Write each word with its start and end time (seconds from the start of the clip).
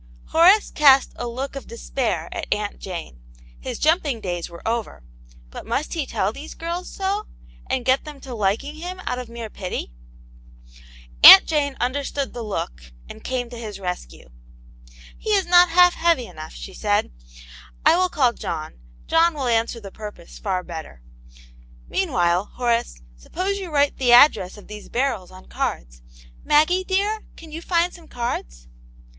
67• 0.23 0.29
Horace 0.31 0.71
cast 0.71 1.13
a 1.15 1.27
look 1.27 1.55
of 1.55 1.67
despair 1.67 2.27
at 2.31 2.51
Aunt 2.51 2.79
Jane: 2.79 3.21
his 3.59 3.77
jumping 3.77 4.19
days 4.19 4.49
were 4.49 4.67
over: 4.67 5.03
but* 5.51 5.63
must 5.63 5.93
he 5.93 6.07
tell 6.07 6.33
these 6.33 6.55
girls 6.55 6.89
so, 6.89 7.27
and 7.69 7.85
get 7.85 8.03
them 8.03 8.19
to 8.21 8.33
liking 8.33 8.77
him 8.77 8.99
out 9.05 9.19
of 9.19 9.29
mere 9.29 9.47
pity? 9.51 9.91
Aunt 11.23 11.45
Jane 11.45 11.77
understood 11.79 12.33
the 12.33 12.41
look, 12.41 12.91
and 13.07 13.23
came 13.23 13.47
to 13.51 13.59
his 13.59 13.79
rescue." 13.79 14.29
He 15.19 15.33
is 15.33 15.45
not 15.45 15.69
half 15.69 15.93
heavy 15.93 16.25
enough," 16.25 16.53
she 16.53 16.73
said;" 16.73 17.11
I 17.85 17.95
will 17.95 18.09
call 18.09 18.33
John; 18.33 18.79
John 19.05 19.35
will 19.35 19.45
answer 19.45 19.79
the 19.79 19.91
purpose 19.91 20.39
far 20.39 20.63
better. 20.63 21.03
Meanwhile, 21.87 22.53
Horace, 22.55 23.03
suppose 23.17 23.59
you 23.59 23.69
write 23.69 23.97
the 23.99 24.11
address 24.13 24.57
of 24.57 24.65
these 24.65 24.89
br.ri:ls 24.89 25.29
on 25.29 25.45
cards. 25.45 26.01
Maggie, 26.43 26.83
dear, 26.83 27.21
can 27.37 27.51
you 27.51 27.61
find 27.61 27.93
some 27.93 28.07
cards 28.07 28.67